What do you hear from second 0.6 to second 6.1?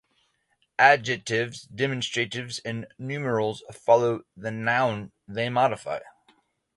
Adjectives, demonstratives and numerals follow the noun they modify.